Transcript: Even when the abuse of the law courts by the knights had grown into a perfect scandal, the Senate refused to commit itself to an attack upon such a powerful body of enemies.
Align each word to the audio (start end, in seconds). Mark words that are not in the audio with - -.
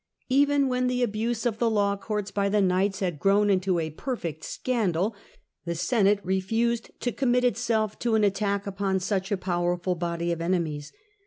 Even 0.29 0.67
when 0.67 0.87
the 0.87 1.03
abuse 1.03 1.45
of 1.45 1.59
the 1.59 1.69
law 1.69 1.95
courts 1.95 2.31
by 2.31 2.49
the 2.49 2.59
knights 2.59 3.01
had 3.01 3.19
grown 3.19 3.51
into 3.51 3.77
a 3.77 3.91
perfect 3.91 4.43
scandal, 4.43 5.15
the 5.65 5.75
Senate 5.75 6.19
refused 6.23 6.89
to 7.01 7.11
commit 7.11 7.43
itself 7.43 7.99
to 7.99 8.15
an 8.15 8.23
attack 8.23 8.65
upon 8.65 8.99
such 8.99 9.31
a 9.31 9.37
powerful 9.37 9.93
body 9.93 10.31
of 10.31 10.41
enemies. 10.41 10.91